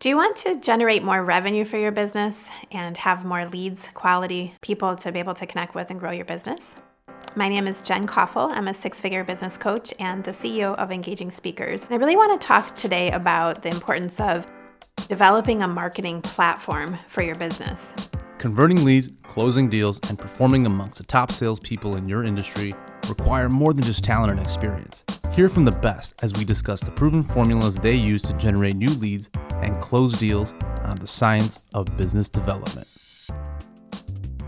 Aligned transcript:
Do 0.00 0.08
you 0.08 0.16
want 0.16 0.36
to 0.36 0.54
generate 0.54 1.02
more 1.02 1.24
revenue 1.24 1.64
for 1.64 1.76
your 1.76 1.90
business 1.90 2.48
and 2.70 2.96
have 2.98 3.24
more 3.24 3.48
leads, 3.48 3.88
quality 3.94 4.54
people 4.60 4.94
to 4.94 5.10
be 5.10 5.18
able 5.18 5.34
to 5.34 5.44
connect 5.44 5.74
with 5.74 5.90
and 5.90 5.98
grow 5.98 6.12
your 6.12 6.24
business? 6.24 6.76
My 7.34 7.48
name 7.48 7.66
is 7.66 7.82
Jen 7.82 8.06
Coffel. 8.06 8.48
I'm 8.52 8.68
a 8.68 8.74
six 8.74 9.00
figure 9.00 9.24
business 9.24 9.58
coach 9.58 9.92
and 9.98 10.22
the 10.22 10.30
CEO 10.30 10.76
of 10.76 10.92
Engaging 10.92 11.32
Speakers. 11.32 11.82
And 11.82 11.94
I 11.94 11.96
really 11.96 12.14
want 12.14 12.40
to 12.40 12.46
talk 12.46 12.76
today 12.76 13.10
about 13.10 13.62
the 13.62 13.70
importance 13.70 14.20
of 14.20 14.46
developing 15.08 15.64
a 15.64 15.68
marketing 15.68 16.22
platform 16.22 16.96
for 17.08 17.22
your 17.22 17.34
business. 17.34 17.92
Converting 18.38 18.84
leads, 18.84 19.10
closing 19.24 19.68
deals, 19.68 19.98
and 20.08 20.16
performing 20.16 20.64
amongst 20.64 20.98
the 20.98 21.06
top 21.06 21.32
salespeople 21.32 21.96
in 21.96 22.08
your 22.08 22.22
industry 22.22 22.72
require 23.08 23.48
more 23.48 23.74
than 23.74 23.82
just 23.82 24.04
talent 24.04 24.30
and 24.30 24.38
experience. 24.38 25.02
Hear 25.32 25.48
from 25.48 25.64
the 25.64 25.72
best 25.72 26.14
as 26.22 26.32
we 26.34 26.44
discuss 26.44 26.82
the 26.82 26.92
proven 26.92 27.24
formulas 27.24 27.74
they 27.76 27.94
use 27.94 28.22
to 28.22 28.32
generate 28.34 28.76
new 28.76 28.90
leads 28.90 29.28
and 29.62 29.80
close 29.80 30.18
deals 30.18 30.52
on 30.82 30.96
the 30.96 31.06
science 31.06 31.64
of 31.74 31.96
business 31.96 32.28
development. 32.28 32.86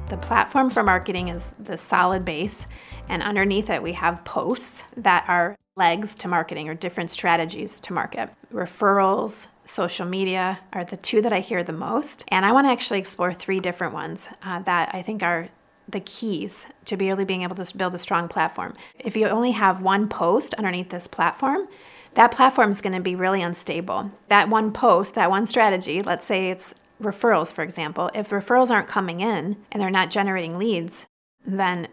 The 0.09 0.17
platform 0.17 0.71
for 0.71 0.83
marketing 0.83 1.29
is 1.29 1.55
the 1.59 1.79
solid 1.79 2.25
base, 2.25 2.67
and 3.09 3.23
underneath 3.23 3.71
it, 3.71 3.83
we 3.83 3.93
have 3.93 4.25
posts 4.25 4.85
that 4.97 5.25
are 5.29 5.57
legs 5.77 6.15
to 6.17 6.29
marketing 6.29 6.69
or 6.69 6.75
different 6.75 7.11
strategies 7.11 7.81
to 7.81 7.93
market. 7.93 8.29
Referrals, 8.53 9.47
social 9.65 10.07
media 10.07 10.59
are 10.73 10.85
the 10.85 10.97
two 10.97 11.23
that 11.23 11.33
I 11.33 11.41
hear 11.41 11.63
the 11.63 11.73
most. 11.73 12.25
And 12.29 12.45
I 12.45 12.53
want 12.53 12.67
to 12.67 12.71
actually 12.71 12.99
explore 12.99 13.33
three 13.33 13.61
different 13.61 13.95
ones 13.95 14.29
uh, 14.43 14.61
that 14.61 14.95
I 14.95 15.03
think 15.03 15.23
are 15.23 15.49
the 15.89 16.01
keys 16.01 16.67
to 16.85 16.97
really 16.97 17.25
being 17.25 17.43
able 17.43 17.57
to 17.57 17.77
build 17.77 17.95
a 17.95 17.99
strong 17.99 18.29
platform. 18.29 18.75
If 18.99 19.17
you 19.17 19.29
only 19.29 19.53
have 19.53 19.83
one 19.83 20.09
post 20.09 20.55
underneath 20.55 20.91
this 20.91 21.07
platform, 21.07 21.69
that 22.15 22.33
platform 22.33 22.71
is 22.71 22.81
going 22.81 22.95
to 22.95 23.01
be 23.01 23.15
really 23.15 23.43
unstable. 23.43 24.11
That 24.29 24.49
one 24.49 24.73
post, 24.73 25.15
that 25.15 25.31
one 25.31 25.47
strategy, 25.47 26.03
let's 26.03 26.27
say 26.27 26.51
it's 26.51 26.75
referrals, 27.01 27.53
for 27.53 27.63
example, 27.63 28.11
if 28.15 28.31
referrals 28.31 28.71
aren't 28.71 28.89
coming 28.89 29.21
in 29.21 29.57
and 29.71 29.81
they're 29.81 29.91
not 29.91 30.11
generating 30.11 30.59
leads, 30.59 31.07
then 31.47 31.89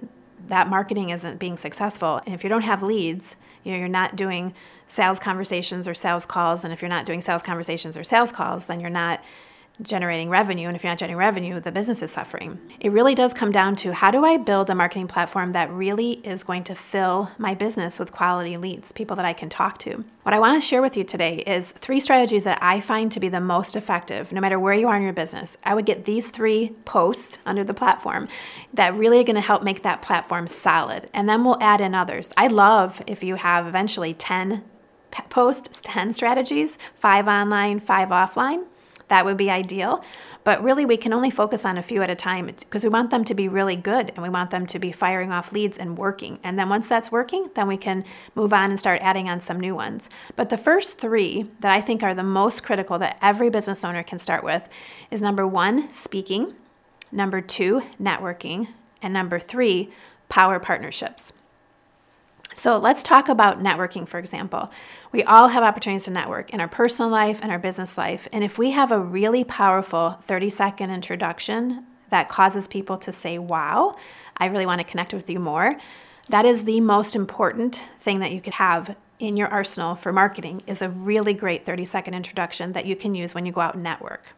that 0.48 0.70
marketing 0.70 1.10
isn't 1.10 1.40
being 1.40 1.58
successful. 1.58 2.22
And 2.26 2.34
if 2.34 2.44
you 2.44 2.50
don't 2.50 2.62
have 2.62 2.84
leads, 2.84 3.36
you 3.64 3.72
know, 3.72 3.80
you're 3.80 3.88
not 3.88 4.16
doing 4.16 4.54
sales 4.88 5.20
conversations 5.20 5.88
or 5.88 5.94
sales 5.94 6.26
calls. 6.26 6.64
And 6.64 6.74
if 6.74 6.82
you're 6.82 6.90
not 6.90 7.06
doing 7.06 7.22
sales 7.22 7.44
conversations 7.44 7.98
or 7.98 8.04
sales 8.04 8.32
calls, 8.32 8.66
then 8.66 8.80
you're 8.80 8.90
not 8.90 9.24
generating 9.82 10.30
revenue. 10.30 10.68
And 10.68 10.76
if 10.76 10.84
you're 10.84 10.92
not 10.92 10.98
generating 10.98 11.18
revenue, 11.18 11.60
the 11.60 11.72
business 11.72 12.02
is 12.02 12.12
suffering. 12.12 12.60
It 12.80 12.92
really 12.92 13.16
does 13.16 13.34
come 13.34 13.52
down 13.52 13.76
to 13.78 13.94
how 13.94 14.12
do 14.12 14.26
I 14.26 14.38
build 14.38 14.70
a 14.70 14.76
marketing 14.76 15.08
platform 15.08 15.52
that 15.52 15.72
really 15.72 16.14
is 16.24 16.44
going 16.44 16.64
to 16.66 16.76
fill 16.76 17.32
my 17.38 17.54
business 17.54 18.00
with 18.00 18.12
quality 18.12 18.58
leads, 18.58 18.92
people 18.92 19.16
that 19.18 19.26
I 19.26 19.34
can 19.34 19.50
talk 19.50 19.78
to. 19.80 20.04
What 20.24 20.34
I 20.34 20.40
want 20.40 20.62
to 20.62 20.68
share 20.68 20.82
with 20.82 20.98
you 20.98 21.04
today 21.04 21.38
is 21.38 21.72
three 21.72 22.00
strategies 22.00 22.44
that 22.44 22.60
I 22.62 22.82
find 22.82 23.12
to 23.12 23.20
be 23.20 23.30
the 23.30 23.40
most 23.40 23.76
effective, 23.76 24.32
no 24.32 24.42
matter 24.42 24.60
where 24.60 24.74
you 24.74 24.88
are 24.88 24.96
in 24.96 25.04
your 25.04 25.14
business. 25.14 25.58
I 25.64 25.74
would 25.76 25.86
get 25.86 26.06
these 26.06 26.32
three 26.32 26.70
posts 26.86 27.38
under 27.46 27.64
the 27.64 27.74
platform 27.74 28.28
that 28.74 28.96
really 28.96 29.20
are 29.20 29.24
going 29.24 29.36
to 29.36 29.42
help 29.42 29.64
make 29.64 29.84
that 29.84 30.02
platform 30.02 30.48
solid. 30.48 31.10
And 31.14 31.30
then 31.30 31.44
we'll 31.44 31.62
add 31.62 31.82
in 31.82 31.96
others. 31.96 32.32
I 32.36 32.48
love 32.48 33.02
if 33.08 33.24
you 33.24 33.36
have 33.36 33.68
eventually 33.68 34.14
10 34.14 34.64
posts, 35.30 35.80
10 35.84 36.14
strategies, 36.14 36.78
five 36.96 37.28
online, 37.28 37.80
five 37.80 38.10
offline 38.10 38.66
that 39.08 39.26
would 39.26 39.38
be 39.38 39.50
ideal. 39.50 40.04
But 40.44 40.64
really, 40.64 40.86
we 40.86 40.96
can 40.96 41.12
only 41.12 41.30
focus 41.30 41.66
on 41.66 41.78
a 41.78 41.84
few 41.84 42.02
at 42.02 42.10
a 42.10 42.16
time 42.16 42.46
because 42.46 42.84
we 42.84 42.90
want 42.90 43.10
them 43.10 43.26
to 43.26 43.34
be 43.34 43.50
really 43.50 43.76
good 43.76 44.10
and 44.10 44.24
we 44.24 44.30
want 44.30 44.50
them 44.50 44.66
to 44.68 44.80
be 44.80 44.94
firing 44.94 45.32
off 45.32 45.52
leads 45.52 45.78
and 45.78 45.98
working. 45.98 46.40
And 46.42 46.58
then 46.58 46.70
once 46.70 46.88
that's 46.88 47.12
working, 47.12 47.50
then 47.56 47.68
we 47.68 47.76
can 47.76 48.06
move 48.34 48.54
on 48.54 48.70
and 48.70 48.80
start 48.80 49.02
adding 49.02 49.30
on 49.30 49.42
some 49.42 49.60
new 49.60 49.76
ones. 49.76 50.10
But 50.38 50.50
the 50.50 50.58
first 50.58 51.00
three 51.00 51.48
that 51.60 51.74
I 51.74 51.82
think 51.82 52.02
are 52.02 52.14
the 52.14 52.24
most 52.24 52.64
critical 52.64 52.98
that 53.00 53.18
every 53.22 53.50
business 53.50 53.84
owner 53.84 54.04
can 54.04 54.20
start 54.20 54.44
with 54.44 54.70
is 55.12 55.22
number 55.22 55.46
one, 55.46 55.92
speaking, 55.92 56.54
number 57.12 57.42
two, 57.42 57.82
networking, 58.02 58.70
and 59.02 59.14
number 59.14 59.40
three, 59.40 59.92
power 60.30 60.60
partnerships. 60.60 61.34
So 62.54 62.78
let's 62.78 63.04
talk 63.04 63.30
about 63.30 63.62
networking, 63.62 64.08
for 64.08 64.18
example. 64.18 64.72
We 65.12 65.24
all 65.24 65.50
have 65.50 65.64
opportunities 65.64 66.06
to 66.06 66.12
network 66.12 66.52
in 66.52 66.60
our 66.60 66.68
personal 66.68 67.12
life 67.12 67.40
and 67.42 67.52
our 67.52 67.60
business 67.60 67.98
life. 67.98 68.28
And 68.32 68.44
if 68.44 68.58
we 68.58 68.72
have 68.72 68.92
a 68.92 69.00
really 69.00 69.44
powerful 69.44 70.18
30 70.24 70.50
second 70.50 70.90
introduction 70.90 71.86
that 72.10 72.30
causes 72.30 72.68
people 72.68 72.98
to 72.98 73.14
say, 73.14 73.38
wow, 73.38 73.96
I 74.38 74.48
really 74.48 74.66
want 74.66 74.80
to 74.80 74.88
connect 74.88 75.14
with 75.14 75.30
you 75.30 75.40
more, 75.40 75.78
that 76.30 76.46
is 76.46 76.64
the 76.64 76.82
most 76.82 77.16
important 77.16 77.84
thing 78.00 78.20
that 78.20 78.32
you 78.32 78.42
could 78.42 78.54
have 78.54 78.96
in 79.20 79.38
your 79.38 79.48
arsenal 79.48 79.96
for 79.96 80.12
marketing 80.12 80.62
is 80.68 80.82
a 80.82 80.90
really 80.90 81.34
great 81.34 81.66
30 81.66 81.86
second 81.86 82.14
introduction 82.14 82.74
that 82.74 82.86
you 82.86 82.96
can 82.96 83.16
use 83.16 83.34
when 83.34 83.46
you 83.46 83.52
go 83.52 83.62
out 83.62 83.76
and 83.76 83.84
network. 83.84 84.36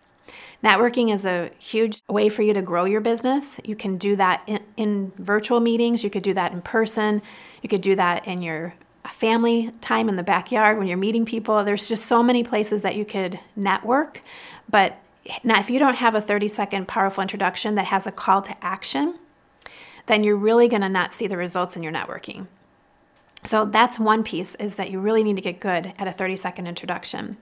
Networking 0.63 1.13
is 1.13 1.25
a 1.25 1.51
huge 1.57 2.01
way 2.07 2.27
for 2.29 2.41
you 2.41 2.53
to 2.53 2.61
grow 2.61 2.85
your 2.85 3.01
business. 3.01 3.59
You 3.63 3.75
can 3.75 3.97
do 3.97 4.15
that 4.17 4.43
in, 4.45 4.59
in, 4.75 5.11
virtual 5.17 5.59
meetings, 5.59 6.03
you 6.03 6.09
could 6.09 6.23
do 6.23 6.33
that 6.33 6.51
in 6.51 6.61
person, 6.61 7.21
you 7.61 7.69
could 7.69 7.81
do 7.81 7.95
that 7.95 8.27
in 8.27 8.41
your 8.41 8.73
family 9.13 9.71
time 9.81 10.09
in 10.09 10.15
the 10.15 10.23
backyard 10.23 10.77
when 10.77 10.87
you're 10.87 10.97
meeting 10.97 11.25
people. 11.25 11.63
There's 11.63 11.87
just 11.87 12.05
so 12.05 12.21
many 12.21 12.43
places 12.43 12.81
that 12.81 12.95
you 12.95 13.05
could 13.05 13.39
network. 13.55 14.21
But 14.69 14.97
now, 15.43 15.59
if 15.59 15.69
you 15.69 15.79
don't 15.79 15.95
have 15.95 16.15
a 16.15 16.21
30 16.21 16.47
second 16.47 16.87
powerful 16.87 17.21
introduction 17.21 17.75
that 17.75 17.85
has 17.85 18.05
a 18.05 18.11
call 18.11 18.41
to 18.41 18.55
action, 18.63 19.15
then 20.07 20.23
you're 20.23 20.35
really 20.35 20.67
going 20.67 20.81
to 20.81 20.89
not 20.89 21.13
see 21.13 21.27
the 21.27 21.37
results 21.37 21.75
in 21.75 21.83
your 21.83 21.93
networking. 21.93 22.47
So 23.43 23.63
that's 23.65 23.99
one 23.99 24.23
piece 24.23 24.55
is 24.55 24.75
that 24.75 24.91
you 24.91 24.99
really 24.99 25.23
need 25.23 25.37
to 25.37 25.41
get 25.41 25.59
good 25.59 25.93
at 25.97 26.07
a 26.07 26.11
30 26.11 26.35
second 26.35 26.67
introduction. 26.67 27.37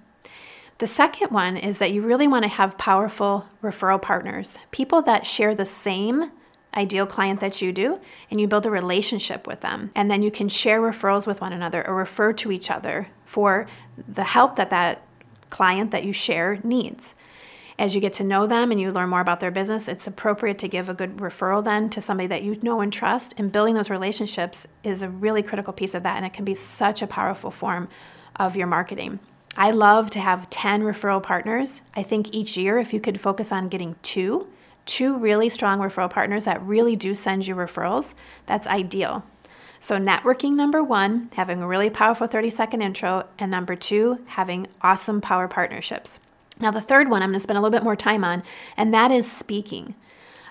The 0.80 0.88
second 0.88 1.32
one 1.32 1.58
is 1.58 1.80
that 1.80 1.92
you 1.92 2.04
really 2.04 2.28
want 2.28 2.44
to 2.44 2.50
have 2.50 2.78
powerful 2.78 3.48
referral 3.64 4.00
partners, 4.00 4.60
people 4.70 5.02
that 5.04 5.26
share 5.26 5.56
the 5.56 5.66
same 5.66 6.32
ideal 6.76 7.08
client 7.08 7.40
that 7.40 7.64
you 7.64 7.72
do, 7.72 8.00
and 8.30 8.40
you 8.40 8.48
build 8.48 8.68
a 8.68 8.70
relationship 8.70 9.48
with 9.48 9.62
them. 9.62 9.90
And 9.96 10.12
then 10.12 10.22
you 10.22 10.30
can 10.30 10.50
share 10.50 10.80
referrals 10.80 11.26
with 11.26 11.42
one 11.42 11.52
another 11.52 11.86
or 11.88 11.96
refer 11.96 12.32
to 12.34 12.52
each 12.52 12.70
other 12.70 13.08
for 13.26 13.66
the 14.08 14.24
help 14.24 14.56
that 14.58 14.70
that 14.70 15.02
client 15.50 15.90
that 15.92 16.04
you 16.04 16.14
share 16.14 16.60
needs. 16.64 17.16
As 17.80 17.96
you 17.96 18.02
get 18.02 18.14
to 18.14 18.24
know 18.24 18.46
them 18.46 18.72
and 18.72 18.80
you 18.80 18.92
learn 18.92 19.10
more 19.10 19.22
about 19.22 19.40
their 19.40 19.52
business, 19.52 19.88
it's 19.88 20.06
appropriate 20.06 20.60
to 20.60 20.68
give 20.68 20.90
a 20.90 20.94
good 20.94 21.18
referral 21.18 21.64
then 21.64 21.90
to 21.92 22.02
somebody 22.02 22.28
that 22.28 22.44
you 22.44 22.60
know 22.62 22.82
and 22.82 22.94
trust. 22.94 23.34
And 23.38 23.52
building 23.52 23.74
those 23.74 23.90
relationships 23.90 24.68
is 24.84 25.02
a 25.02 25.10
really 25.10 25.42
critical 25.42 25.74
piece 25.74 25.96
of 25.96 26.04
that, 26.04 26.18
and 26.18 26.26
it 26.26 26.34
can 26.34 26.46
be 26.46 26.54
such 26.54 27.02
a 27.02 27.08
powerful 27.08 27.50
form 27.50 27.88
of 28.36 28.56
your 28.56 28.68
marketing. 28.68 29.20
I 29.60 29.72
love 29.72 30.12
to 30.12 30.20
have 30.20 30.52
10 30.52 30.84
referral 30.84 31.22
partners. 31.22 31.82
I 31.96 32.04
think 32.04 32.32
each 32.32 32.56
year, 32.56 32.78
if 32.78 32.94
you 32.94 33.02
could 33.02 33.20
focus 33.20 33.52
on 33.52 33.70
getting 33.70 33.96
two, 34.04 34.48
two 34.86 35.18
really 35.18 35.50
strong 35.50 35.80
referral 35.80 36.12
partners 36.12 36.46
that 36.46 36.62
really 36.62 36.96
do 36.96 37.16
send 37.16 37.48
you 37.48 37.56
referrals, 37.56 38.14
that's 38.46 38.68
ideal. 38.68 39.26
So, 39.80 39.98
networking 39.98 40.54
number 40.54 40.84
one, 40.84 41.30
having 41.34 41.62
a 41.62 41.68
really 41.68 41.90
powerful 41.90 42.28
30 42.28 42.52
second 42.52 42.82
intro, 42.82 43.28
and 43.40 43.50
number 43.50 43.76
two, 43.76 44.20
having 44.28 44.68
awesome 44.82 45.22
power 45.22 45.48
partnerships. 45.48 46.20
Now, 46.60 46.70
the 46.70 46.82
third 46.82 47.10
one 47.10 47.24
I'm 47.24 47.30
going 47.30 47.40
to 47.40 47.44
spend 47.44 47.58
a 47.58 47.62
little 47.62 47.76
bit 47.76 47.84
more 47.84 47.96
time 47.96 48.24
on, 48.24 48.44
and 48.76 48.94
that 48.94 49.12
is 49.12 49.32
speaking. 49.32 49.96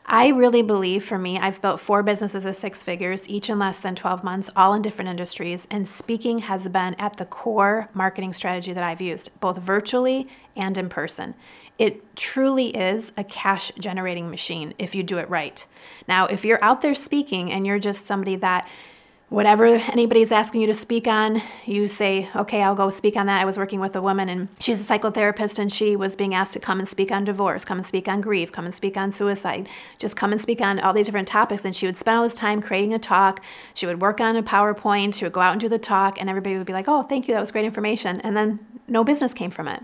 I 0.09 0.29
really 0.29 0.63
believe 0.63 1.05
for 1.05 1.19
me, 1.19 1.37
I've 1.37 1.61
built 1.61 1.81
four 1.81 2.05
businesses 2.05 2.45
of 2.45 2.55
six 2.55 2.81
figures, 2.81 3.29
each 3.29 3.51
in 3.51 3.59
less 3.59 3.81
than 3.81 3.97
12 3.97 4.23
months, 4.23 4.49
all 4.55 4.73
in 4.73 4.81
different 4.81 5.09
industries, 5.09 5.67
and 5.69 5.87
speaking 5.87 6.39
has 6.41 6.69
been 6.69 6.95
at 6.95 7.17
the 7.17 7.25
core 7.25 7.89
marketing 7.93 8.33
strategy 8.33 8.73
that 8.73 8.85
I've 8.85 9.01
used, 9.01 9.41
both 9.41 9.59
virtually 9.59 10.29
and 10.55 10.79
in 10.79 10.89
person. 10.89 11.35
It 11.77 12.15
truly 12.15 12.69
is 12.69 13.11
a 13.17 13.25
cash 13.25 13.73
generating 13.81 14.31
machine 14.31 14.75
if 14.79 14.95
you 14.95 15.03
do 15.03 15.19
it 15.19 15.29
right. 15.29 15.67
Now, 16.07 16.27
if 16.27 16.45
you're 16.45 16.63
out 16.63 16.83
there 16.83 16.95
speaking 16.95 17.51
and 17.51 17.67
you're 17.67 17.81
just 17.81 18.07
somebody 18.07 18.37
that 18.37 18.69
whatever 19.29 19.67
anybody's 19.67 20.31
asking 20.31 20.61
you 20.61 20.69
to 20.69 20.75
speak 20.75 21.09
on, 21.09 21.43
you 21.65 21.89
say, 21.89 22.29
okay, 22.37 22.63
I'll 22.63 22.77
go 22.77 22.91
speak 22.91 23.17
on 23.17 23.27
that. 23.27 23.41
I 23.41 23.45
was 23.45 23.59
working 23.59 23.81
with 23.81 23.97
a 23.97 24.01
woman 24.01 24.29
and 24.29 24.49
she's 24.61 24.81
a 24.81 24.99
psychotherapist 24.99 25.59
and 25.59 25.73
she 25.73 25.97
was 25.97 26.15
being 26.15 26.33
asked 26.33 26.53
to 26.53 26.61
come 26.61 26.79
and 26.79 26.89
speak 26.89 27.11
on 27.11 27.25
divorce, 27.25 27.65
come 27.65 27.79
and 27.79 27.87
speak 27.87 28.07
on 28.07 28.21
grief, 28.21 28.53
come 28.53 28.65
and 28.65 28.75
speak 28.75 28.97
on 28.97 29.11
suicide, 29.11 29.69
just 29.99 30.17
come 30.17 30.31
and 30.31 30.41
speak 30.41 30.61
on 30.61 30.79
all 30.79 30.93
these 30.93 31.07
different 31.07 31.27
topics. 31.27 31.65
And 31.65 31.75
she 31.75 31.87
would 31.87 31.97
spend 31.97 32.19
all 32.19 32.23
this 32.23 32.35
time 32.35 32.63
creating 32.63 32.95
a 32.95 33.01
talk. 33.01 33.43
She 33.75 33.87
would 33.87 34.01
work 34.01 34.21
on 34.21 34.37
a 34.37 34.45
PowerPoint. 34.45 35.15
She 35.15 35.25
would 35.25 35.33
go 35.33 35.41
out 35.41 35.53
and 35.53 35.61
do 35.61 35.69
the 35.69 35.79
talk 35.79 36.21
and 36.21 36.31
everybody 36.31 36.57
would 36.57 36.67
be 36.67 36.73
like, 36.73 36.89
oh, 36.89 37.03
thank 37.03 37.27
you. 37.27 37.35
That 37.35 37.41
was 37.41 37.51
great 37.51 37.65
information. 37.65 38.21
And 38.21 38.37
then 38.37 38.61
no 38.87 39.03
business 39.03 39.33
came 39.33 39.51
from 39.51 39.67
it. 39.67 39.83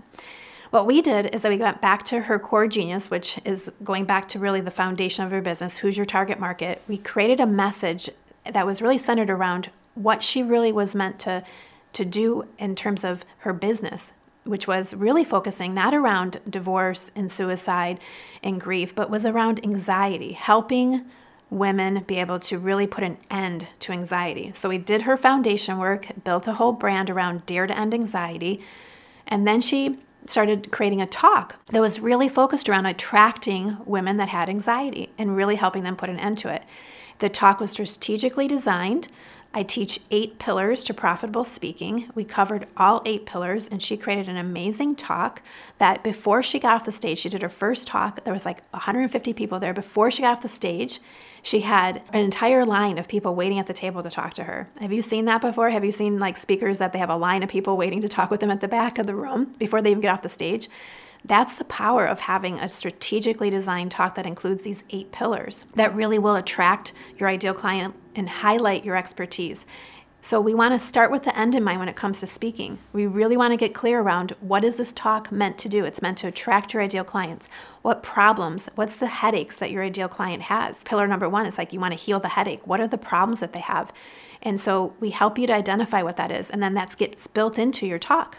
What 0.69 0.87
we 0.87 1.03
did 1.03 1.35
is 1.35 1.43
that 1.43 1.51
we 1.51 1.57
went 1.59 1.81
back 1.81 2.03
to 2.05 2.21
her 2.21 2.39
core 2.39 2.67
genius, 2.67 3.11
which 3.11 3.39
is 3.45 3.69
going 3.83 4.05
back 4.05 4.27
to 4.29 4.39
really 4.39 4.59
the 4.59 4.71
foundation 4.71 5.23
of 5.23 5.29
her 5.29 5.39
business 5.39 5.77
who's 5.77 5.95
your 5.95 6.05
target 6.07 6.39
market. 6.39 6.81
We 6.87 6.97
created 6.97 7.39
a 7.39 7.45
message 7.45 8.09
that 8.51 8.65
was 8.65 8.81
really 8.81 8.97
centered 8.97 9.29
around 9.29 9.69
what 9.95 10.23
she 10.23 10.41
really 10.43 10.71
was 10.71 10.95
meant 10.95 11.19
to 11.19 11.43
to 11.93 12.03
do 12.03 12.47
in 12.57 12.75
terms 12.75 13.03
of 13.03 13.23
her 13.39 13.53
business 13.53 14.13
which 14.45 14.67
was 14.67 14.93
really 14.93 15.23
focusing 15.23 15.73
not 15.73 15.93
around 15.93 16.41
divorce 16.49 17.11
and 17.15 17.31
suicide 17.31 17.99
and 18.41 18.59
grief 18.59 18.93
but 18.95 19.09
was 19.09 19.25
around 19.25 19.63
anxiety 19.63 20.33
helping 20.33 21.05
women 21.49 22.03
be 22.07 22.15
able 22.15 22.39
to 22.39 22.57
really 22.57 22.87
put 22.87 23.03
an 23.03 23.17
end 23.29 23.67
to 23.79 23.91
anxiety 23.91 24.51
so 24.55 24.67
we 24.67 24.77
did 24.77 25.03
her 25.03 25.15
foundation 25.15 25.77
work 25.77 26.07
built 26.23 26.47
a 26.47 26.53
whole 26.53 26.71
brand 26.71 27.09
around 27.09 27.45
dare 27.45 27.67
to 27.67 27.77
end 27.77 27.93
anxiety 27.93 28.59
and 29.27 29.47
then 29.47 29.61
she 29.61 29.97
started 30.25 30.71
creating 30.71 31.01
a 31.01 31.07
talk 31.07 31.55
that 31.71 31.81
was 31.81 31.99
really 31.99 32.29
focused 32.29 32.69
around 32.69 32.85
attracting 32.85 33.77
women 33.85 34.17
that 34.17 34.29
had 34.29 34.49
anxiety 34.49 35.11
and 35.17 35.35
really 35.35 35.55
helping 35.55 35.83
them 35.83 35.95
put 35.95 36.09
an 36.09 36.19
end 36.19 36.37
to 36.39 36.53
it. 36.53 36.63
The 37.23 37.29
talk 37.29 37.61
was 37.61 37.71
strategically 37.71 38.49
designed 38.49 39.07
I 39.53 39.63
teach 39.63 40.01
eight 40.11 40.39
pillars 40.39 40.83
to 40.83 40.93
profitable 40.93 41.45
speaking. 41.45 42.09
We 42.15 42.25
covered 42.25 42.67
all 42.75 43.01
eight 43.05 43.25
pillars, 43.25 43.69
and 43.69 43.81
she 43.81 43.95
created 43.95 44.27
an 44.27 44.35
amazing 44.35 44.95
talk 44.95 45.41
that 45.77 46.03
before 46.03 46.43
she 46.43 46.59
got 46.59 46.75
off 46.75 46.85
the 46.85 46.91
stage, 46.91 47.19
she 47.19 47.29
did 47.29 47.41
her 47.41 47.47
first 47.47 47.87
talk. 47.87 48.25
There 48.25 48.33
was 48.33 48.45
like 48.45 48.61
150 48.71 49.31
people 49.31 49.59
there. 49.59 49.73
Before 49.73 50.11
she 50.11 50.23
got 50.23 50.37
off 50.37 50.41
the 50.41 50.49
stage, 50.49 50.99
she 51.43 51.61
had 51.61 52.01
an 52.11 52.25
entire 52.25 52.65
line 52.65 52.97
of 52.97 53.07
people 53.07 53.35
waiting 53.35 53.57
at 53.57 53.67
the 53.67 53.73
table 53.73 54.03
to 54.03 54.09
talk 54.09 54.33
to 54.33 54.43
her. 54.43 54.69
Have 54.81 54.91
you 54.91 55.01
seen 55.01 55.23
that 55.25 55.39
before? 55.39 55.69
Have 55.69 55.85
you 55.85 55.93
seen 55.93 56.19
like 56.19 56.35
speakers 56.35 56.79
that 56.79 56.91
they 56.91 56.99
have 56.99 57.09
a 57.09 57.15
line 57.15 57.41
of 57.41 57.47
people 57.47 57.77
waiting 57.77 58.01
to 58.01 58.09
talk 58.09 58.31
with 58.31 58.41
them 58.41 58.51
at 58.51 58.59
the 58.59 58.67
back 58.67 58.97
of 58.97 59.07
the 59.07 59.15
room 59.15 59.53
before 59.59 59.81
they 59.81 59.91
even 59.91 60.01
get 60.01 60.13
off 60.13 60.23
the 60.23 60.29
stage? 60.29 60.67
That's 61.25 61.55
the 61.55 61.63
power 61.63 62.05
of 62.05 62.21
having 62.21 62.59
a 62.59 62.67
strategically 62.67 63.49
designed 63.49 63.91
talk 63.91 64.15
that 64.15 64.25
includes 64.25 64.63
these 64.63 64.83
eight 64.89 65.11
pillars 65.11 65.65
that 65.75 65.95
really 65.95 66.19
will 66.19 66.35
attract 66.35 66.91
your 67.17 67.29
ideal 67.29 67.53
client 67.53 67.95
and 68.13 68.27
highlight 68.27 68.83
your 68.83 68.97
expertise. 68.97 69.65
So 70.21 70.39
we 70.39 70.53
want 70.53 70.73
to 70.73 70.79
start 70.79 71.11
with 71.11 71.23
the 71.23 71.37
end 71.37 71.53
in 71.53 71.65
mind 71.65 71.79
when 71.79 71.89
it 71.89 71.97
comes 71.97 72.21
to 72.21 72.27
speaking. 72.27 72.79
We 72.93 73.07
really 73.07 73.35
want 73.35 73.51
to 73.51 73.57
get 73.57 73.73
clear 73.73 73.99
around 73.99 74.31
what 74.39 74.63
is 74.63 74.77
this 74.77 74.93
talk 74.93 75.33
meant 75.33 75.57
to 75.59 75.69
do? 75.69 75.83
It's 75.83 76.01
meant 76.01 76.17
to 76.19 76.27
attract 76.27 76.73
your 76.73 76.81
ideal 76.81 77.03
clients. 77.03 77.49
What 77.81 78.03
problems, 78.03 78.69
what's 78.75 78.95
the 78.95 79.07
headaches 79.07 79.57
that 79.57 79.71
your 79.71 79.83
ideal 79.83 80.07
client 80.07 80.43
has? 80.43 80.83
Pillar 80.85 81.07
number 81.07 81.27
1 81.27 81.45
is 81.45 81.57
like 81.57 81.73
you 81.73 81.79
want 81.81 81.91
to 81.91 81.99
heal 81.99 82.21
the 82.21 82.29
headache. 82.29 82.65
What 82.65 82.79
are 82.79 82.87
the 82.87 82.97
problems 82.97 83.41
that 83.41 83.51
they 83.51 83.59
have? 83.59 83.91
And 84.41 84.61
so 84.61 84.93
we 85.01 85.09
help 85.09 85.37
you 85.37 85.47
to 85.47 85.53
identify 85.53 86.01
what 86.01 86.15
that 86.15 86.31
is 86.31 86.49
and 86.49 86.63
then 86.63 86.73
that 86.73 86.97
gets 86.97 87.27
built 87.27 87.59
into 87.59 87.85
your 87.85 87.99
talk. 87.99 88.37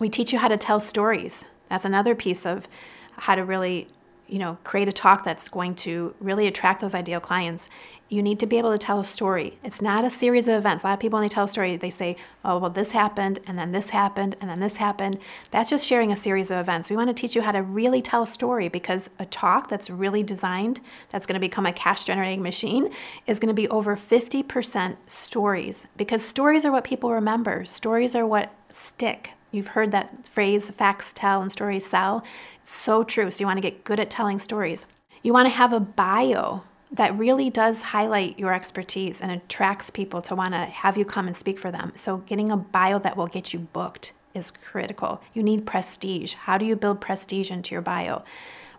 We 0.00 0.08
teach 0.08 0.32
you 0.32 0.38
how 0.38 0.48
to 0.48 0.56
tell 0.56 0.80
stories. 0.80 1.44
That's 1.68 1.84
another 1.84 2.14
piece 2.14 2.46
of 2.46 2.68
how 3.16 3.34
to 3.34 3.44
really, 3.44 3.88
you 4.26 4.38
know, 4.38 4.58
create 4.64 4.88
a 4.88 4.92
talk 4.92 5.24
that's 5.24 5.48
going 5.48 5.74
to 5.76 6.14
really 6.20 6.46
attract 6.46 6.80
those 6.80 6.94
ideal 6.94 7.20
clients. 7.20 7.68
You 8.10 8.22
need 8.22 8.40
to 8.40 8.46
be 8.46 8.56
able 8.56 8.72
to 8.72 8.78
tell 8.78 9.00
a 9.00 9.04
story. 9.04 9.58
It's 9.62 9.82
not 9.82 10.02
a 10.02 10.08
series 10.08 10.48
of 10.48 10.54
events. 10.54 10.82
A 10.82 10.86
lot 10.86 10.94
of 10.94 11.00
people, 11.00 11.18
when 11.18 11.24
they 11.24 11.28
tell 11.28 11.44
a 11.44 11.48
story, 11.48 11.76
they 11.76 11.90
say, 11.90 12.16
oh, 12.42 12.56
well, 12.56 12.70
this 12.70 12.92
happened, 12.92 13.38
and 13.46 13.58
then 13.58 13.72
this 13.72 13.90
happened, 13.90 14.34
and 14.40 14.48
then 14.48 14.60
this 14.60 14.76
happened. 14.76 15.18
That's 15.50 15.68
just 15.68 15.86
sharing 15.86 16.10
a 16.10 16.16
series 16.16 16.50
of 16.50 16.56
events. 16.56 16.88
We 16.88 16.96
want 16.96 17.08
to 17.08 17.14
teach 17.14 17.36
you 17.36 17.42
how 17.42 17.52
to 17.52 17.62
really 17.62 18.00
tell 18.00 18.22
a 18.22 18.26
story 18.26 18.68
because 18.68 19.10
a 19.18 19.26
talk 19.26 19.68
that's 19.68 19.90
really 19.90 20.22
designed, 20.22 20.80
that's 21.10 21.26
going 21.26 21.34
to 21.34 21.40
become 21.40 21.66
a 21.66 21.72
cash 21.72 22.06
generating 22.06 22.42
machine, 22.42 22.94
is 23.26 23.38
going 23.38 23.48
to 23.48 23.54
be 23.54 23.68
over 23.68 23.94
50% 23.94 24.96
stories 25.06 25.86
because 25.98 26.24
stories 26.24 26.64
are 26.64 26.72
what 26.72 26.84
people 26.84 27.12
remember. 27.12 27.66
Stories 27.66 28.14
are 28.14 28.26
what 28.26 28.54
stick. 28.70 29.32
You've 29.50 29.68
heard 29.68 29.92
that 29.92 30.26
phrase, 30.26 30.70
facts 30.70 31.12
tell 31.12 31.40
and 31.40 31.50
stories 31.50 31.86
sell. 31.86 32.22
It's 32.62 32.74
so 32.76 33.02
true. 33.02 33.30
So 33.30 33.40
you 33.40 33.46
want 33.46 33.56
to 33.56 33.62
get 33.62 33.84
good 33.84 34.00
at 34.00 34.10
telling 34.10 34.38
stories. 34.38 34.86
You 35.22 35.32
want 35.32 35.46
to 35.46 35.54
have 35.54 35.72
a 35.72 35.80
bio 35.80 36.62
that 36.90 37.16
really 37.18 37.50
does 37.50 37.82
highlight 37.82 38.38
your 38.38 38.54
expertise 38.54 39.20
and 39.20 39.30
attracts 39.30 39.90
people 39.90 40.22
to 40.22 40.34
want 40.34 40.54
to 40.54 40.60
have 40.60 40.96
you 40.96 41.04
come 41.04 41.26
and 41.26 41.36
speak 41.36 41.58
for 41.58 41.70
them. 41.70 41.92
So 41.96 42.18
getting 42.18 42.50
a 42.50 42.56
bio 42.56 42.98
that 43.00 43.16
will 43.16 43.26
get 43.26 43.52
you 43.52 43.58
booked 43.58 44.12
is 44.34 44.50
critical. 44.50 45.20
You 45.34 45.42
need 45.42 45.66
prestige. 45.66 46.34
How 46.34 46.56
do 46.56 46.64
you 46.64 46.76
build 46.76 47.00
prestige 47.00 47.50
into 47.50 47.74
your 47.74 47.82
bio? 47.82 48.22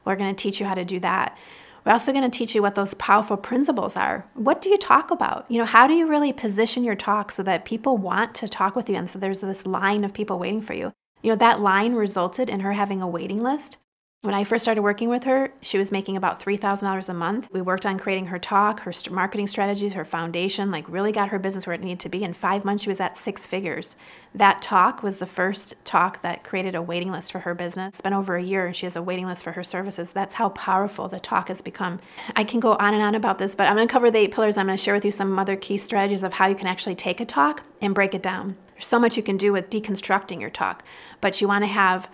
We're 0.06 0.16
going 0.16 0.34
to 0.34 0.42
teach 0.42 0.60
you 0.60 0.66
how 0.66 0.76
to 0.76 0.86
do 0.86 1.00
that. 1.02 1.38
We're 1.86 1.94
also 1.94 2.12
going 2.12 2.30
to 2.30 2.38
teach 2.38 2.56
you 2.56 2.62
what 2.62 2.76
those 2.76 2.94
powerful 2.96 3.38
principles 3.38 3.96
are. 3.96 4.28
What 4.34 4.62
do 4.62 4.70
you 4.70 4.78
talk 4.78 5.12
about? 5.12 5.46
You 5.50 5.60
know, 5.60 5.66
how 5.66 5.88
do 5.88 5.94
you 5.94 6.08
really 6.08 6.34
position 6.34 6.84
your 6.84 6.96
talk 6.96 7.32
so 7.32 7.44
that 7.44 7.66
people 7.66 7.98
want 7.98 8.36
to 8.36 8.48
talk 8.48 8.76
with 8.76 8.90
you? 8.90 8.96
And 8.96 9.10
so 9.10 9.20
there's 9.20 9.40
this 9.40 9.66
line 9.66 10.04
of 10.04 10.14
people 10.14 10.40
waiting 10.40 10.62
for 10.62 10.74
you. 10.74 10.92
You 11.22 11.32
know, 11.32 11.38
that 11.38 11.60
line 11.60 11.94
resulted 11.94 12.50
in 12.50 12.62
her 12.62 12.74
having 12.74 13.02
a 13.02 13.08
waiting 13.08 13.42
list 13.42 13.78
when 14.22 14.34
I 14.34 14.44
first 14.44 14.66
started 14.66 14.82
working 14.82 15.08
with 15.08 15.24
her, 15.24 15.54
she 15.62 15.78
was 15.78 15.94
making 15.94 16.18
about 16.18 16.42
$3,000 16.42 17.08
a 17.08 17.14
month. 17.14 17.48
We 17.54 17.62
worked 17.62 17.86
on 17.86 17.98
creating 17.98 18.26
her 18.26 18.38
talk, 18.38 18.82
her 18.82 18.92
marketing 19.10 19.48
strategies, 19.48 19.94
her 19.94 20.04
foundation, 20.04 20.72
like 20.72 20.90
really 20.90 21.14
got 21.14 21.30
her 21.30 21.40
business 21.40 21.66
where 21.66 21.74
it 21.74 21.80
needed 21.80 22.02
to 22.02 22.10
be. 22.10 22.26
In 22.26 22.34
five 22.34 22.66
months, 22.66 22.84
she 22.84 22.90
was 22.90 23.00
at 23.00 23.16
six 23.16 23.48
figures. 23.48 23.96
That 24.36 24.62
talk 24.62 25.04
was 25.04 25.20
the 25.20 25.26
first 25.26 25.86
talk 25.86 26.22
that 26.22 26.44
created 26.44 26.76
a 26.76 26.82
waiting 26.82 27.14
list 27.14 27.32
for 27.32 27.40
her 27.40 27.56
business. 27.56 27.94
It's 27.94 28.02
been 28.02 28.12
over 28.12 28.36
a 28.36 28.44
year 28.44 28.66
and 28.66 28.76
she 28.76 28.86
has 28.86 28.98
a 28.98 29.02
waiting 29.02 29.26
list 29.26 29.42
for 29.42 29.54
her 29.54 29.64
services. 29.64 30.12
That's 30.12 30.34
how 30.34 30.50
powerful 30.50 31.08
the 31.08 31.22
talk 31.22 31.48
has 31.48 31.62
become. 31.62 32.02
I 32.36 32.44
can 32.44 32.60
go 32.60 32.74
on 32.74 32.94
and 32.94 33.02
on 33.02 33.16
about 33.16 33.38
this, 33.38 33.56
but 33.56 33.70
I'm 33.70 33.78
going 33.78 33.88
to 33.88 33.92
cover 33.92 34.12
the 34.12 34.20
eight 34.20 34.34
pillars. 34.34 34.58
I'm 34.58 34.66
going 34.66 34.78
to 34.78 34.84
share 34.84 34.96
with 34.96 35.06
you 35.06 35.12
some 35.12 35.40
other 35.40 35.56
key 35.56 35.78
strategies 35.78 36.24
of 36.24 36.34
how 36.34 36.48
you 36.48 36.56
can 36.56 36.68
actually 36.68 36.96
take 36.96 37.22
a 37.22 37.26
talk 37.26 37.64
and 37.82 37.96
break 37.96 38.14
it 38.14 38.22
down. 38.22 38.58
There's 38.74 38.86
so 38.86 39.00
much 39.00 39.16
you 39.16 39.24
can 39.24 39.38
do 39.38 39.54
with 39.54 39.70
deconstructing 39.70 40.42
your 40.42 40.50
talk, 40.50 40.84
but 41.22 41.40
you 41.40 41.48
want 41.48 41.64
to 41.64 41.68
have 41.68 42.10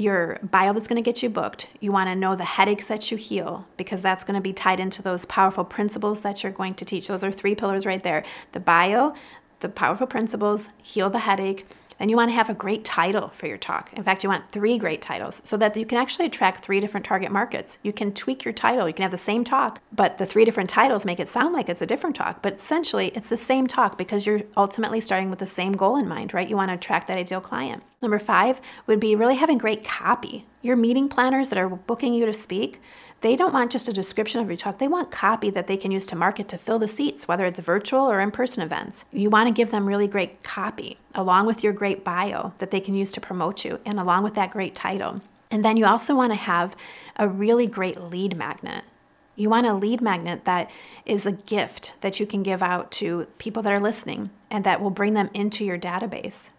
your 0.00 0.38
bio 0.42 0.72
that's 0.72 0.88
going 0.88 1.02
to 1.02 1.08
get 1.08 1.22
you 1.22 1.28
booked. 1.28 1.66
You 1.80 1.92
want 1.92 2.08
to 2.08 2.16
know 2.16 2.34
the 2.34 2.44
headaches 2.44 2.86
that 2.86 3.10
you 3.10 3.16
heal 3.16 3.66
because 3.76 4.02
that's 4.02 4.24
going 4.24 4.34
to 4.34 4.40
be 4.40 4.52
tied 4.52 4.80
into 4.80 5.02
those 5.02 5.24
powerful 5.26 5.64
principles 5.64 6.20
that 6.20 6.42
you're 6.42 6.52
going 6.52 6.74
to 6.74 6.84
teach. 6.84 7.08
Those 7.08 7.22
are 7.22 7.30
three 7.30 7.54
pillars 7.54 7.86
right 7.86 8.02
there 8.02 8.24
the 8.52 8.60
bio, 8.60 9.14
the 9.60 9.68
powerful 9.68 10.06
principles, 10.06 10.70
heal 10.82 11.10
the 11.10 11.20
headache, 11.20 11.66
then 12.00 12.08
you 12.08 12.16
want 12.16 12.30
to 12.30 12.34
have 12.34 12.48
a 12.48 12.54
great 12.54 12.82
title 12.82 13.28
for 13.28 13.46
your 13.46 13.58
talk. 13.58 13.92
In 13.92 14.02
fact, 14.02 14.24
you 14.24 14.30
want 14.30 14.50
three 14.50 14.78
great 14.78 15.02
titles 15.02 15.42
so 15.44 15.58
that 15.58 15.76
you 15.76 15.84
can 15.84 15.98
actually 15.98 16.26
attract 16.26 16.64
three 16.64 16.80
different 16.80 17.04
target 17.04 17.30
markets. 17.30 17.78
You 17.82 17.92
can 17.92 18.12
tweak 18.12 18.42
your 18.42 18.54
title. 18.54 18.88
You 18.88 18.94
can 18.94 19.02
have 19.02 19.10
the 19.10 19.18
same 19.18 19.44
talk, 19.44 19.80
but 19.92 20.16
the 20.16 20.24
three 20.24 20.46
different 20.46 20.70
titles 20.70 21.04
make 21.04 21.20
it 21.20 21.28
sound 21.28 21.52
like 21.52 21.68
it's 21.68 21.82
a 21.82 21.86
different 21.86 22.16
talk. 22.16 22.40
But 22.40 22.54
essentially, 22.54 23.08
it's 23.08 23.28
the 23.28 23.36
same 23.36 23.66
talk 23.66 23.98
because 23.98 24.26
you're 24.26 24.40
ultimately 24.56 25.00
starting 25.00 25.28
with 25.28 25.40
the 25.40 25.46
same 25.46 25.72
goal 25.72 25.96
in 25.96 26.08
mind, 26.08 26.32
right? 26.32 26.48
You 26.48 26.56
want 26.56 26.70
to 26.70 26.74
attract 26.74 27.06
that 27.08 27.18
ideal 27.18 27.40
client. 27.40 27.82
Number 28.00 28.18
five 28.18 28.62
would 28.86 28.98
be 28.98 29.14
really 29.14 29.36
having 29.36 29.58
great 29.58 29.84
copy. 29.84 30.46
Your 30.62 30.76
meeting 30.76 31.08
planners 31.08 31.50
that 31.50 31.58
are 31.58 31.68
booking 31.68 32.14
you 32.14 32.24
to 32.24 32.32
speak, 32.32 32.80
they 33.20 33.36
don't 33.36 33.52
want 33.52 33.70
just 33.70 33.88
a 33.88 33.92
description 33.92 34.40
of 34.40 34.48
your 34.48 34.56
talk. 34.56 34.78
They 34.78 34.88
want 34.88 35.10
copy 35.10 35.50
that 35.50 35.66
they 35.66 35.76
can 35.76 35.90
use 35.90 36.06
to 36.06 36.16
market 36.16 36.48
to 36.48 36.58
fill 36.58 36.78
the 36.78 36.88
seats, 36.88 37.28
whether 37.28 37.44
it's 37.44 37.60
virtual 37.60 38.10
or 38.10 38.20
in 38.20 38.30
person 38.30 38.62
events. 38.62 39.04
You 39.12 39.28
want 39.28 39.48
to 39.48 39.54
give 39.54 39.70
them 39.70 39.86
really 39.86 40.08
great 40.08 40.42
copy 40.42 40.98
along 41.14 41.46
with 41.46 41.62
your 41.62 41.72
great 41.72 42.02
bio 42.02 42.54
that 42.58 42.70
they 42.70 42.80
can 42.80 42.94
use 42.94 43.12
to 43.12 43.20
promote 43.20 43.64
you 43.64 43.78
and 43.84 44.00
along 44.00 44.22
with 44.22 44.34
that 44.34 44.50
great 44.50 44.74
title. 44.74 45.20
And 45.50 45.64
then 45.64 45.76
you 45.76 45.84
also 45.84 46.14
want 46.14 46.32
to 46.32 46.36
have 46.36 46.76
a 47.16 47.28
really 47.28 47.66
great 47.66 48.00
lead 48.00 48.36
magnet. 48.36 48.84
You 49.36 49.50
want 49.50 49.66
a 49.66 49.74
lead 49.74 50.00
magnet 50.00 50.44
that 50.44 50.70
is 51.04 51.26
a 51.26 51.32
gift 51.32 51.92
that 52.00 52.20
you 52.20 52.26
can 52.26 52.42
give 52.42 52.62
out 52.62 52.90
to 52.92 53.26
people 53.38 53.62
that 53.62 53.72
are 53.72 53.80
listening 53.80 54.30
and 54.50 54.64
that 54.64 54.80
will 54.80 54.90
bring 54.90 55.14
them 55.14 55.30
into 55.34 55.64
your 55.64 55.78
database. 55.78 56.50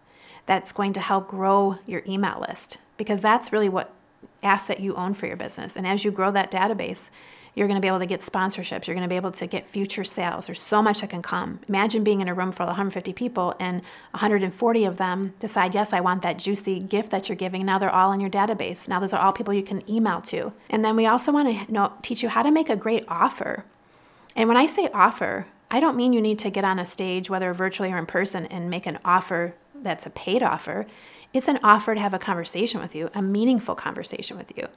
That's 0.46 0.72
going 0.72 0.94
to 0.94 1.00
help 1.00 1.28
grow 1.28 1.78
your 1.86 2.04
email 2.08 2.40
list 2.40 2.78
because 2.98 3.22
that's 3.22 3.54
really 3.54 3.70
what 3.70 3.94
asset 4.44 4.80
you 4.80 4.96
own 4.96 5.14
for 5.14 5.28
your 5.28 5.38
business. 5.38 5.76
And 5.76 5.86
as 5.86 6.04
you 6.04 6.12
grow 6.12 6.32
that 6.32 6.52
database, 6.52 7.10
you're 7.54 7.68
going 7.68 7.76
to 7.76 7.82
be 7.82 7.88
able 7.88 8.00
to 8.00 8.06
get 8.06 8.22
sponsorships. 8.22 8.88
You're 8.88 8.96
going 8.96 9.06
to 9.06 9.10
be 9.10 9.18
able 9.18 9.32
to 9.32 9.46
get 9.46 9.66
future 9.66 10.06
sales. 10.06 10.46
There's 10.46 10.62
so 10.62 10.82
much 10.82 11.02
that 11.02 11.10
can 11.10 11.22
come. 11.22 11.60
Imagine 11.68 12.04
being 12.04 12.22
in 12.22 12.30
a 12.30 12.34
room 12.34 12.52
full 12.52 12.64
of 12.64 12.70
150 12.70 13.12
people 13.14 13.54
and 13.60 13.82
140 14.12 14.86
of 14.86 14.98
them 14.98 15.34
decide, 15.40 15.74
yes, 15.74 15.92
I 15.92 16.00
want 16.00 16.22
that 16.22 16.40
juicy 16.40 16.80
gift 16.80 17.12
that 17.12 17.28
you're 17.28 17.36
giving. 17.36 17.66
Now 17.66 17.78
they're 17.78 17.94
all 17.94 18.14
in 18.14 18.22
your 18.22 18.30
database. 18.30 18.88
Now 18.88 19.00
those 19.00 19.12
are 19.12 19.22
all 19.22 19.34
people 19.34 19.54
you 19.54 19.64
can 19.64 19.90
email 19.90 20.22
to. 20.22 20.54
And 20.70 20.86
then 20.86 20.96
we 20.96 21.06
also 21.06 21.34
want 21.34 21.68
to 21.68 21.72
know, 21.72 21.94
teach 22.02 22.24
you 22.24 22.30
how 22.30 22.42
to 22.42 22.52
make 22.52 22.70
a 22.70 22.78
great 22.78 23.04
offer. 23.10 23.66
And 24.34 24.48
when 24.48 24.58
I 24.58 24.66
say 24.66 24.88
offer, 24.94 25.48
I 25.70 25.82
don't 25.82 25.98
mean 25.98 26.14
you 26.14 26.22
need 26.22 26.40
to 26.40 26.50
get 26.50 26.64
on 26.64 26.80
a 26.80 26.86
stage, 26.86 27.30
whether 27.30 27.54
virtually 27.54 27.92
or 27.92 27.98
in 27.98 28.06
person, 28.06 28.46
and 28.46 28.70
make 28.70 28.86
an 28.86 29.00
offer 29.04 29.56
that's 29.76 30.06
a 30.06 30.10
paid 30.10 30.42
offer. 30.42 30.86
It's 31.34 31.48
an 31.48 31.60
offer 31.64 31.96
to 31.96 32.02
have 32.02 32.14
a 32.14 32.20
conversation 32.20 32.82
with 32.82 32.94
you, 32.94 33.10
a 33.14 33.22
meaningful 33.22 33.76
conversation 33.76 34.38
with 34.38 34.56
you. 34.58 34.68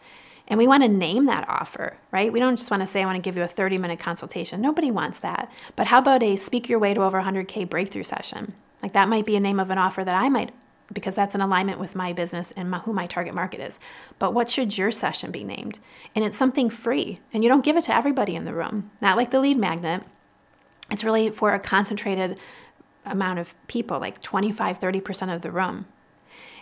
And 0.46 0.58
we 0.58 0.68
want 0.68 0.82
to 0.82 0.88
name 0.88 1.24
that 1.24 1.48
offer, 1.48 1.96
right? 2.10 2.32
We 2.32 2.38
don't 2.38 2.56
just 2.56 2.70
want 2.70 2.82
to 2.82 2.86
say, 2.86 3.02
I 3.02 3.06
want 3.06 3.16
to 3.16 3.22
give 3.22 3.36
you 3.36 3.42
a 3.42 3.48
30 3.48 3.78
minute 3.78 3.98
consultation. 3.98 4.60
Nobody 4.60 4.90
wants 4.90 5.18
that. 5.20 5.50
But 5.74 5.86
how 5.86 5.98
about 5.98 6.22
a 6.22 6.36
speak 6.36 6.68
your 6.68 6.78
way 6.78 6.94
to 6.94 7.02
over 7.02 7.22
100K 7.22 7.68
breakthrough 7.68 8.02
session? 8.02 8.54
Like 8.82 8.92
that 8.92 9.08
might 9.08 9.24
be 9.24 9.36
a 9.36 9.40
name 9.40 9.58
of 9.58 9.70
an 9.70 9.78
offer 9.78 10.04
that 10.04 10.14
I 10.14 10.28
might, 10.28 10.52
because 10.92 11.14
that's 11.14 11.34
in 11.34 11.40
alignment 11.40 11.80
with 11.80 11.94
my 11.94 12.12
business 12.12 12.52
and 12.52 12.70
my, 12.70 12.78
who 12.80 12.92
my 12.92 13.06
target 13.06 13.34
market 13.34 13.60
is. 13.60 13.78
But 14.18 14.34
what 14.34 14.50
should 14.50 14.76
your 14.76 14.90
session 14.90 15.30
be 15.30 15.44
named? 15.44 15.78
And 16.14 16.24
it's 16.24 16.36
something 16.36 16.68
free. 16.68 17.20
And 17.32 17.42
you 17.42 17.48
don't 17.48 17.64
give 17.64 17.78
it 17.78 17.84
to 17.84 17.96
everybody 17.96 18.36
in 18.36 18.44
the 18.44 18.54
room, 18.54 18.90
not 19.00 19.16
like 19.16 19.30
the 19.30 19.40
lead 19.40 19.56
magnet. 19.56 20.02
It's 20.90 21.04
really 21.04 21.30
for 21.30 21.54
a 21.54 21.58
concentrated 21.58 22.38
amount 23.06 23.38
of 23.38 23.54
people, 23.66 23.98
like 23.98 24.20
25, 24.20 24.78
30% 24.78 25.34
of 25.34 25.40
the 25.40 25.50
room. 25.50 25.86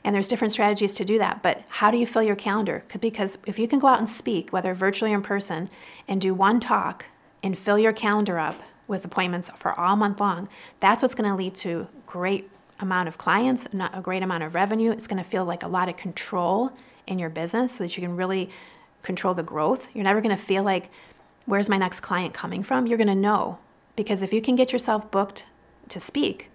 And 0.04 0.14
there's 0.14 0.28
different 0.28 0.52
strategies 0.52 0.92
to 0.94 1.04
do 1.04 1.18
that. 1.18 1.42
But 1.42 1.62
how 1.68 1.90
do 1.90 1.96
you 1.96 2.06
fill 2.06 2.22
your 2.22 2.36
calendar? 2.36 2.84
Because 3.00 3.38
if 3.46 3.58
you 3.58 3.68
can 3.68 3.78
go 3.78 3.86
out 3.86 3.98
and 3.98 4.08
speak, 4.08 4.52
whether 4.52 4.74
virtually 4.74 5.12
or 5.12 5.16
in 5.16 5.22
person, 5.22 5.68
and 6.08 6.20
do 6.20 6.34
one 6.34 6.58
talk 6.58 7.06
and 7.42 7.56
fill 7.56 7.78
your 7.78 7.92
calendar 7.92 8.38
up 8.38 8.62
with 8.88 9.04
appointments 9.04 9.50
for 9.56 9.78
all 9.78 9.94
month 9.96 10.20
long, 10.20 10.48
that's 10.80 11.02
what's 11.02 11.14
going 11.14 11.30
to 11.30 11.36
lead 11.36 11.54
to 11.54 11.86
great 12.06 12.50
amount 12.80 13.08
of 13.08 13.16
clients, 13.16 13.68
not 13.72 13.96
a 13.96 14.00
great 14.00 14.24
amount 14.24 14.42
of 14.42 14.54
revenue. 14.54 14.90
It's 14.90 15.06
going 15.06 15.22
to 15.22 15.28
feel 15.28 15.44
like 15.44 15.62
a 15.62 15.68
lot 15.68 15.88
of 15.88 15.96
control 15.96 16.72
in 17.06 17.18
your 17.18 17.30
business 17.30 17.76
so 17.76 17.84
that 17.84 17.96
you 17.96 18.02
can 18.02 18.16
really 18.16 18.50
control 19.02 19.34
the 19.34 19.42
growth. 19.42 19.88
You're 19.94 20.04
never 20.04 20.20
going 20.20 20.36
to 20.36 20.42
feel 20.42 20.64
like, 20.64 20.90
where's 21.46 21.68
my 21.68 21.78
next 21.78 22.00
client 22.00 22.34
coming 22.34 22.62
from? 22.64 22.86
You're 22.86 22.98
going 22.98 23.06
to 23.08 23.14
know. 23.14 23.58
Because 23.94 24.22
if 24.22 24.32
you 24.32 24.42
can 24.42 24.56
get 24.56 24.72
yourself 24.72 25.10
booked 25.10 25.46
to 25.88 26.00
speak, 26.00 26.50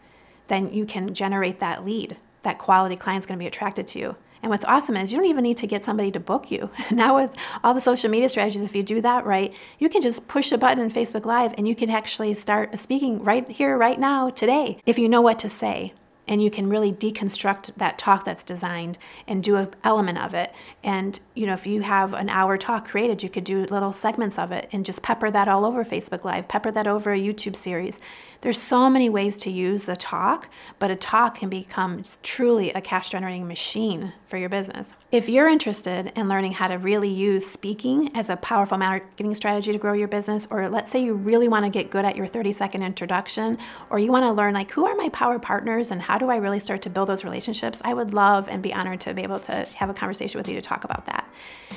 then 0.47 0.73
you 0.73 0.85
can 0.85 1.13
generate 1.13 1.59
that 1.59 1.85
lead. 1.85 2.17
That 2.47 2.59
quality 2.59 2.95
client's 2.95 3.27
going 3.27 3.37
to 3.37 3.43
be 3.43 3.47
attracted 3.47 3.87
to 3.87 3.99
you. 3.99 4.15
And 4.41 4.49
what's 4.49 4.63
awesome 4.63 4.95
is 4.95 5.11
you 5.11 5.17
don't 5.17 5.27
even 5.27 5.43
need 5.43 5.57
to 5.57 5.67
get 5.67 5.83
somebody 5.83 6.11
to 6.11 6.19
book 6.21 6.49
you. 6.49 6.69
Now, 6.91 7.17
with 7.17 7.35
all 7.61 7.73
the 7.73 7.81
social 7.81 8.09
media 8.09 8.29
strategies, 8.29 8.61
if 8.61 8.73
you 8.73 8.83
do 8.83 9.01
that 9.01 9.25
right, 9.25 9.53
you 9.79 9.89
can 9.89 10.01
just 10.01 10.29
push 10.29 10.53
a 10.53 10.57
button 10.57 10.81
in 10.81 10.89
Facebook 10.89 11.25
Live 11.25 11.53
and 11.57 11.67
you 11.67 11.75
can 11.75 11.89
actually 11.89 12.33
start 12.35 12.79
speaking 12.79 13.21
right 13.21 13.45
here, 13.49 13.77
right 13.77 13.99
now, 13.99 14.29
today, 14.29 14.77
if 14.85 14.97
you 14.97 15.09
know 15.09 15.19
what 15.19 15.39
to 15.39 15.49
say 15.49 15.91
and 16.27 16.41
you 16.41 16.49
can 16.49 16.69
really 16.69 16.91
deconstruct 16.91 17.73
that 17.75 17.97
talk 17.97 18.25
that's 18.25 18.43
designed 18.43 18.97
and 19.27 19.43
do 19.43 19.55
an 19.55 19.69
element 19.83 20.17
of 20.17 20.33
it 20.33 20.53
and 20.83 21.19
you 21.35 21.45
know 21.45 21.53
if 21.53 21.65
you 21.65 21.81
have 21.81 22.13
an 22.13 22.29
hour 22.29 22.57
talk 22.57 22.87
created 22.87 23.23
you 23.23 23.29
could 23.29 23.43
do 23.43 23.65
little 23.65 23.93
segments 23.93 24.37
of 24.37 24.51
it 24.51 24.67
and 24.71 24.85
just 24.85 25.01
pepper 25.01 25.31
that 25.31 25.47
all 25.47 25.65
over 25.65 25.85
facebook 25.85 26.23
live 26.23 26.47
pepper 26.47 26.71
that 26.71 26.87
over 26.87 27.13
a 27.13 27.19
youtube 27.19 27.55
series 27.55 27.99
there's 28.41 28.61
so 28.61 28.89
many 28.89 29.09
ways 29.09 29.37
to 29.37 29.51
use 29.51 29.85
the 29.85 29.95
talk 29.95 30.49
but 30.79 30.91
a 30.91 30.95
talk 30.95 31.35
can 31.35 31.49
become 31.49 32.03
truly 32.23 32.71
a 32.71 32.81
cash 32.81 33.09
generating 33.09 33.47
machine 33.47 34.13
for 34.27 34.37
your 34.37 34.49
business 34.49 34.95
if 35.11 35.29
you're 35.29 35.47
interested 35.47 36.11
in 36.15 36.27
learning 36.27 36.51
how 36.51 36.67
to 36.67 36.75
really 36.75 37.09
use 37.09 37.45
speaking 37.47 38.15
as 38.15 38.29
a 38.29 38.35
powerful 38.37 38.77
marketing 38.77 39.33
strategy 39.33 39.71
to 39.71 39.77
grow 39.77 39.93
your 39.93 40.07
business 40.07 40.47
or 40.49 40.69
let's 40.69 40.91
say 40.91 41.01
you 41.01 41.13
really 41.13 41.47
want 41.47 41.63
to 41.63 41.69
get 41.69 41.89
good 41.89 42.05
at 42.05 42.15
your 42.15 42.27
30 42.27 42.51
second 42.51 42.83
introduction 42.83 43.57
or 43.89 43.99
you 43.99 44.11
want 44.11 44.23
to 44.23 44.31
learn 44.31 44.53
like 44.53 44.71
who 44.71 44.85
are 44.85 44.95
my 44.95 45.09
power 45.09 45.39
partners 45.39 45.91
and 45.91 46.01
how 46.01 46.17
do 46.17 46.29
I 46.29 46.37
really 46.37 46.59
start 46.59 46.81
to 46.83 46.89
build 46.89 47.09
those 47.09 47.23
relationships? 47.23 47.81
I 47.83 47.93
would 47.93 48.13
love 48.13 48.47
and 48.49 48.61
be 48.61 48.73
honored 48.73 48.99
to 49.01 49.13
be 49.13 49.23
able 49.23 49.39
to 49.41 49.65
have 49.75 49.89
a 49.89 49.93
conversation 49.93 50.37
with 50.37 50.47
you 50.47 50.55
to 50.55 50.61
talk 50.61 50.83
about 50.83 51.05
that. 51.05 51.29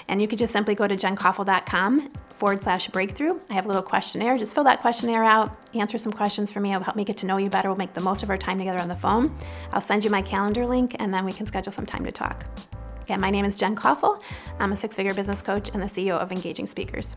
And 0.09 0.21
you 0.21 0.29
could 0.29 0.39
just 0.39 0.53
simply 0.53 0.75
go 0.75 0.87
to 0.87 0.97
jencoffel.com 0.97 2.11
forward 2.29 2.63
slash 2.63 2.89
breakthrough. 2.89 3.39
I 3.51 3.55
have 3.55 3.67
a 3.67 3.69
little 3.69 3.83
questionnaire. 3.83 4.37
Just 4.37 4.55
fill 4.55 4.65
that 4.65 4.81
questionnaire 4.81 5.25
out, 5.25 5.57
answer 5.75 5.99
some 5.99 6.13
questions 6.51 6.53
for 6.53 6.61
me. 6.61 6.73
It'll 6.73 6.85
help 6.85 6.97
me 6.97 7.05
get 7.05 7.17
to 7.19 7.27
know 7.27 7.39
you 7.39 7.49
better. 7.49 7.69
We'll 7.69 7.79
make 7.79 7.95
the 7.95 8.01
most 8.01 8.23
of 8.23 8.31
our 8.31 8.39
time 8.39 8.59
together 8.59 8.81
on 8.81 8.89
the 8.89 8.95
phone. 8.95 9.35
I'll 9.73 9.81
send 9.81 10.05
you 10.05 10.11
my 10.11 10.23
calendar 10.23 10.67
link 10.67 10.97
and 10.99 11.13
then 11.13 11.25
we 11.25 11.33
can 11.33 11.47
schedule 11.47 11.73
some 11.73 11.87
time 11.87 12.05
to 12.05 12.13
talk. 12.13 12.45
Again, 13.03 13.21
my 13.21 13.31
name 13.31 13.45
is 13.45 13.57
Jen 13.57 13.75
Coffel. 13.75 14.23
I'm 14.59 14.73
a 14.73 14.77
six 14.77 14.97
figure 14.97 15.15
business 15.15 15.43
coach 15.43 15.71
and 15.73 15.83
the 15.83 15.87
CEO 15.87 16.19
of 16.19 16.33
Engaging 16.33 16.67
Speakers. 16.67 17.17